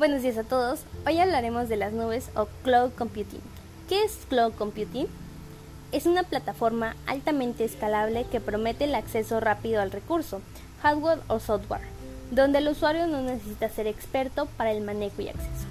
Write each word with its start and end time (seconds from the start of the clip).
Buenos 0.00 0.22
días 0.22 0.38
a 0.38 0.44
todos. 0.44 0.80
Hoy 1.06 1.18
hablaremos 1.18 1.68
de 1.68 1.76
las 1.76 1.92
nubes 1.92 2.30
o 2.34 2.46
cloud 2.64 2.90
computing. 2.96 3.42
¿Qué 3.86 4.02
es 4.02 4.20
cloud 4.30 4.54
computing? 4.54 5.06
Es 5.92 6.06
una 6.06 6.22
plataforma 6.22 6.96
altamente 7.06 7.64
escalable 7.64 8.24
que 8.32 8.40
promete 8.40 8.84
el 8.84 8.94
acceso 8.94 9.40
rápido 9.40 9.82
al 9.82 9.90
recurso, 9.90 10.40
hardware 10.80 11.18
o 11.28 11.38
software, 11.38 11.82
donde 12.30 12.60
el 12.60 12.68
usuario 12.68 13.08
no 13.08 13.20
necesita 13.20 13.68
ser 13.68 13.86
experto 13.86 14.46
para 14.56 14.72
el 14.72 14.80
manejo 14.80 15.20
y 15.20 15.28
acceso. 15.28 15.66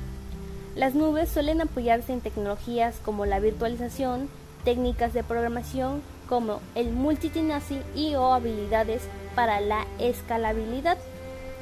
Las 0.75 0.93
nubes 0.93 1.29
suelen 1.29 1.61
apoyarse 1.61 2.13
en 2.13 2.21
tecnologías 2.21 2.97
como 3.03 3.25
la 3.25 3.39
virtualización, 3.39 4.29
técnicas 4.63 5.11
de 5.13 5.23
programación 5.23 6.03
como 6.27 6.61
el 6.75 6.91
multitenancy 6.91 7.81
y 7.95 8.13
o 8.13 8.31
habilidades 8.31 9.01
para 9.33 9.59
la 9.59 9.87
escalabilidad, 9.97 10.99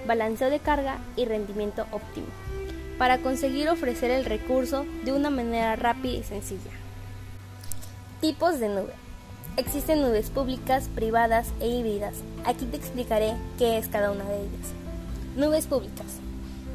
balanceo 0.06 0.50
de 0.50 0.60
carga 0.60 0.98
y 1.16 1.24
rendimiento 1.24 1.86
óptimo 1.94 2.28
para 2.98 3.20
conseguir 3.20 3.70
ofrecer 3.70 4.12
el 4.12 4.26
recurso 4.26 4.86
de 5.06 5.14
una 5.14 5.30
manera 5.30 5.76
rápida 5.76 6.18
y 6.18 6.24
sencilla. 6.24 6.72
Tipos 8.22 8.60
de 8.60 8.70
nube. 8.70 8.94
Existen 9.58 10.02
nubes 10.02 10.30
públicas, 10.30 10.90
privadas 10.94 11.48
e 11.60 11.68
híbridas. 11.68 12.16
Aquí 12.46 12.66
te 12.66 12.78
explicaré 12.78 13.34
qué 13.58 13.78
es 13.78 13.88
cada 13.88 14.12
una 14.12 14.24
de 14.24 14.38
ellas. 14.38 14.74
Nubes 15.36 15.68
públicas. 15.68 16.06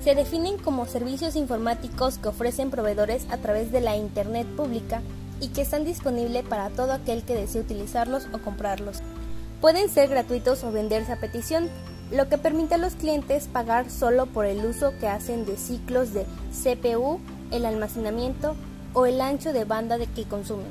Se 0.03 0.17
definen 0.17 0.59
como 0.59 0.87
servicios 0.87 1.37
informáticos 1.37 2.19
que 2.19 2.29
ofrecen 2.29 2.71
proveedores 2.71 3.27
a 3.31 3.37
través 3.37 3.71
de 3.71 3.81
la 3.81 3.97
Internet 3.97 4.47
pública 4.57 5.01
y 5.41 5.49
que 5.49 5.63
están 5.63 5.85
disponibles 5.85 6.45
para 6.45 6.71
todo 6.71 6.93
aquel 6.93 7.23
que 7.23 7.35
desee 7.35 7.61
utilizarlos 7.61 8.27
o 8.33 8.39
comprarlos. 8.39 8.99
Pueden 9.61 9.89
ser 9.89 10.09
gratuitos 10.09 10.65
o 10.65 10.73
venderse 10.73 11.13
a 11.13 11.21
petición, 11.21 11.69
lo 12.13 12.29
que 12.29 12.37
permite 12.37 12.75
a 12.75 12.79
los 12.79 12.95
clientes 12.95 13.49
pagar 13.51 13.91
solo 13.91 14.27
por 14.27 14.45
el 14.45 14.65
uso 14.65 14.93
que 15.01 15.09
hacen 15.09 15.47
de 15.47 15.57
ciclos 15.57 16.13
de 16.13 16.27
CPU, 16.53 17.21
el 17.51 17.65
almacenamiento 17.65 18.55
o 18.93 19.07
el 19.07 19.21
ancho 19.21 19.53
de 19.53 19.65
banda 19.65 19.99
que 20.15 20.25
consumen. 20.25 20.71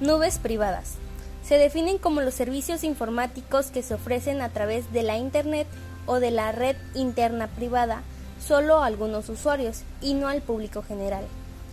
Nubes 0.00 0.38
privadas. 0.38 0.94
Se 1.42 1.58
definen 1.58 1.98
como 1.98 2.20
los 2.20 2.34
servicios 2.34 2.84
informáticos 2.84 3.72
que 3.72 3.82
se 3.82 3.94
ofrecen 3.94 4.40
a 4.40 4.50
través 4.50 4.92
de 4.92 5.02
la 5.02 5.16
Internet 5.16 5.66
o 6.06 6.20
de 6.20 6.30
la 6.30 6.52
red 6.52 6.76
interna 6.94 7.48
privada 7.48 8.02
solo 8.40 8.78
a 8.78 8.86
algunos 8.86 9.28
usuarios 9.28 9.82
y 10.00 10.14
no 10.14 10.28
al 10.28 10.42
público 10.42 10.82
general. 10.82 11.24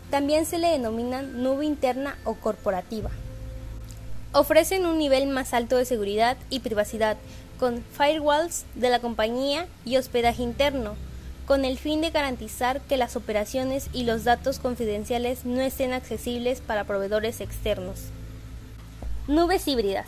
También 0.10 0.48
se 0.48 0.58
le 0.58 0.70
denominan 0.70 1.44
nube 1.44 1.66
interna 1.66 2.18
o 2.24 2.34
corporativa. 2.36 3.12
Ofrecen 4.32 4.86
un 4.86 4.98
nivel 4.98 5.28
más 5.28 5.54
alto 5.54 5.78
de 5.78 5.86
seguridad 5.86 6.38
y 6.50 6.60
privacidad, 6.60 7.18
con 7.60 7.84
firewalls 7.84 8.66
de 8.76 8.90
la 8.90 9.00
compañía 9.00 9.68
y 9.86 9.98
hospedaje 9.98 10.42
interno, 10.42 10.96
con 11.46 11.66
el 11.66 11.78
fin 11.78 12.00
de 12.00 12.12
garantizar 12.12 12.80
que 12.82 12.96
las 12.96 13.16
operaciones 13.16 13.90
y 13.92 14.04
los 14.04 14.24
datos 14.24 14.60
confidenciales 14.60 15.46
no 15.46 15.62
estén 15.62 15.94
accesibles 15.94 16.62
para 16.62 16.86
proveedores 16.86 17.42
externos. 17.42 18.06
Nubes 19.28 19.68
híbridas. 19.68 20.08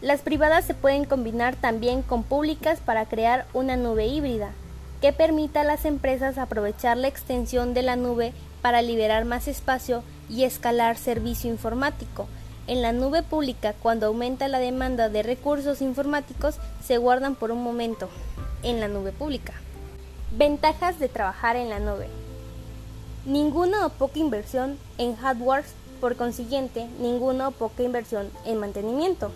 Las 0.00 0.20
privadas 0.20 0.64
se 0.64 0.74
pueden 0.74 1.04
combinar 1.04 1.56
también 1.56 2.02
con 2.02 2.22
públicas 2.22 2.78
para 2.84 3.06
crear 3.06 3.46
una 3.52 3.76
nube 3.76 4.06
híbrida, 4.06 4.52
que 5.00 5.12
permita 5.12 5.62
a 5.62 5.64
las 5.64 5.84
empresas 5.84 6.38
aprovechar 6.38 6.96
la 6.96 7.08
extensión 7.08 7.74
de 7.74 7.82
la 7.82 7.96
nube 7.96 8.32
para 8.62 8.82
liberar 8.82 9.24
más 9.24 9.48
espacio 9.48 10.02
y 10.28 10.44
escalar 10.44 10.96
servicio 10.96 11.50
informático, 11.50 12.28
en 12.68 12.82
la 12.82 12.92
nube 12.92 13.22
pública, 13.22 13.74
cuando 13.82 14.06
aumenta 14.06 14.46
la 14.46 14.58
demanda 14.58 15.08
de 15.08 15.22
recursos 15.22 15.80
informáticos, 15.80 16.56
se 16.84 16.98
guardan 16.98 17.34
por 17.34 17.50
un 17.50 17.62
momento 17.62 18.08
en 18.62 18.78
la 18.78 18.88
nube 18.88 19.10
pública. 19.10 19.54
Ventajas 20.30 20.98
de 20.98 21.08
trabajar 21.08 21.56
en 21.56 21.70
la 21.70 21.80
nube. 21.80 22.08
Ninguna 23.24 23.86
o 23.86 23.88
poca 23.88 24.18
inversión 24.18 24.78
en 24.98 25.16
hardware, 25.16 25.64
por 26.00 26.16
consiguiente, 26.16 26.86
ninguna 27.00 27.48
o 27.48 27.50
poca 27.52 27.82
inversión 27.82 28.30
en 28.44 28.60
mantenimiento. 28.60 29.32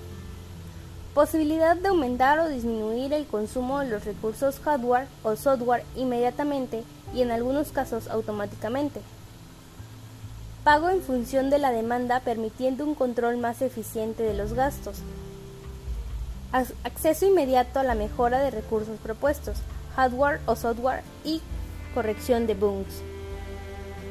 Posibilidad 1.14 1.76
de 1.76 1.88
aumentar 1.88 2.38
o 2.38 2.49
disminuir 2.49 3.12
el 3.14 3.26
consumo 3.26 3.81
de 3.81 3.88
los 3.88 4.04
recursos 4.04 4.60
hardware 4.60 5.09
o 5.22 5.37
software 5.37 5.84
inmediatamente 5.97 6.84
y 7.14 7.22
en 7.22 7.31
algunos 7.31 7.72
casos 7.72 8.09
automáticamente 8.09 9.00
pago 10.65 10.91
en 10.91 11.03
función 11.03 11.50
de 11.50 11.59
la 11.59 11.73
demanda 11.73 12.21
permitiendo 12.21 12.84
un 12.84 12.95
control 12.95 13.37
más 13.37 13.62
eficiente 13.62 14.23
de 14.23 14.34
los 14.34 14.53
gastos, 14.53 14.99
acceso 16.84 17.27
inmediato 17.27 17.81
a 17.81 17.84
la 17.84 17.95
mejora 17.95 18.41
de 18.41 18.53
recursos 18.53 18.99
propuestos, 19.03 19.56
hardware 19.97 20.41
o 20.47 20.55
software 20.55 21.03
y 21.25 21.41
corrección 21.95 22.47
de 22.47 22.55
bugs. 22.55 23.03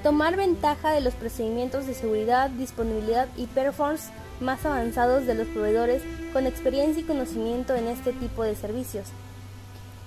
Tomar 0.03 0.35
ventaja 0.35 0.91
de 0.91 1.01
los 1.01 1.13
procedimientos 1.13 1.85
de 1.85 1.93
seguridad, 1.93 2.49
disponibilidad 2.49 3.27
y 3.37 3.45
performance 3.45 4.09
más 4.41 4.65
avanzados 4.65 5.27
de 5.27 5.35
los 5.35 5.47
proveedores 5.47 6.01
con 6.33 6.47
experiencia 6.47 7.01
y 7.01 7.05
conocimiento 7.05 7.75
en 7.75 7.87
este 7.87 8.11
tipo 8.11 8.43
de 8.43 8.55
servicios. 8.55 9.07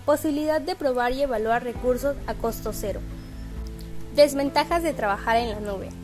Posibilidad 0.05 0.61
de 0.61 0.75
probar 0.75 1.13
y 1.13 1.23
evaluar 1.23 1.63
recursos 1.63 2.17
a 2.27 2.35
costo 2.35 2.73
cero. 2.75 3.01
Desventajas 4.15 4.83
de 4.83 4.93
trabajar 4.93 5.37
en 5.37 5.51
la 5.51 5.61
nube. 5.61 6.04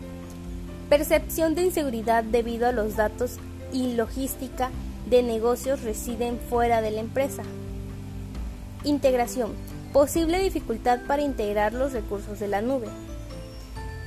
Percepción 0.90 1.54
de 1.54 1.62
inseguridad 1.62 2.24
debido 2.24 2.66
a 2.66 2.72
los 2.72 2.96
datos 2.96 3.36
y 3.72 3.92
logística 3.94 4.70
de 5.08 5.22
negocios 5.22 5.82
residen 5.82 6.40
fuera 6.40 6.82
de 6.82 6.90
la 6.90 6.98
empresa. 6.98 7.44
Integración. 8.82 9.52
Posible 9.92 10.42
dificultad 10.42 10.98
para 11.06 11.22
integrar 11.22 11.74
los 11.74 11.92
recursos 11.92 12.40
de 12.40 12.48
la 12.48 12.60
nube. 12.60 12.88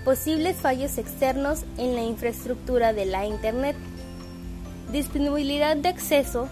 Posibles 0.04 0.58
fallos 0.58 0.98
externos 0.98 1.64
en 1.78 1.96
la 1.96 2.02
infraestructura 2.02 2.92
de 2.92 3.06
la 3.06 3.26
Internet. 3.26 3.78
Disponibilidad 4.92 5.78
de 5.78 5.88
acceso 5.88 6.50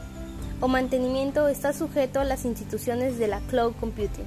o 0.61 0.69
mantenimiento 0.69 1.49
está 1.49 1.73
sujeto 1.73 2.21
a 2.21 2.23
las 2.23 2.45
instituciones 2.45 3.19
de 3.19 3.27
la 3.27 3.41
cloud 3.49 3.73
computing. 3.81 4.25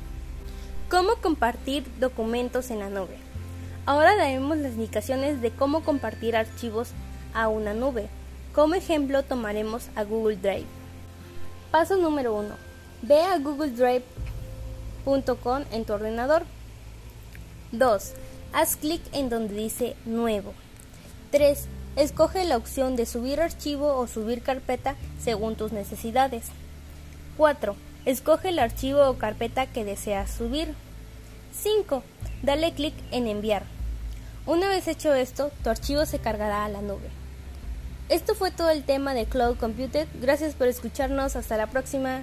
¿Cómo 0.90 1.12
compartir 1.22 1.86
documentos 1.98 2.70
en 2.70 2.80
la 2.80 2.90
nube? 2.90 3.16
Ahora 3.86 4.16
daremos 4.16 4.56
las 4.56 4.72
indicaciones 4.72 5.42
de 5.42 5.50
cómo 5.50 5.84
compartir 5.84 6.36
archivos 6.36 6.92
a 7.34 7.48
una 7.48 7.74
nube. 7.74 8.08
Como 8.54 8.74
ejemplo 8.74 9.22
tomaremos 9.24 9.90
a 9.94 10.04
Google 10.04 10.36
Drive. 10.36 10.64
Paso 11.70 11.98
número 11.98 12.34
1. 12.34 12.48
Ve 13.02 13.20
a 13.20 13.36
googledrive.com 13.38 15.64
en 15.70 15.84
tu 15.84 15.92
ordenador. 15.92 16.44
2. 17.72 18.12
Haz 18.54 18.76
clic 18.76 19.02
en 19.12 19.28
donde 19.28 19.54
dice 19.54 19.96
Nuevo. 20.06 20.54
3. 21.30 21.66
Escoge 21.96 22.44
la 22.44 22.56
opción 22.56 22.96
de 22.96 23.04
subir 23.04 23.42
archivo 23.42 23.98
o 23.98 24.06
subir 24.06 24.40
carpeta 24.40 24.94
según 25.20 25.56
tus 25.56 25.72
necesidades. 25.72 26.46
4. 27.36 27.76
Escoge 28.06 28.48
el 28.48 28.60
archivo 28.60 29.10
o 29.10 29.18
carpeta 29.18 29.66
que 29.66 29.84
deseas 29.84 30.30
subir. 30.30 30.72
5. 31.52 32.02
Dale 32.42 32.72
clic 32.72 32.94
en 33.10 33.26
enviar. 33.26 33.73
Una 34.46 34.68
vez 34.68 34.88
hecho 34.88 35.14
esto, 35.14 35.50
tu 35.62 35.70
archivo 35.70 36.04
se 36.04 36.18
cargará 36.18 36.66
a 36.66 36.68
la 36.68 36.82
nube. 36.82 37.08
Esto 38.10 38.34
fue 38.34 38.50
todo 38.50 38.68
el 38.68 38.84
tema 38.84 39.14
de 39.14 39.24
Cloud 39.24 39.56
Computed. 39.56 40.06
Gracias 40.20 40.54
por 40.54 40.68
escucharnos. 40.68 41.36
Hasta 41.36 41.56
la 41.56 41.68
próxima. 41.68 42.22